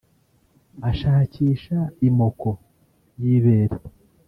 [0.89, 2.49] ashakisha imoko
[3.21, 3.77] y’ibere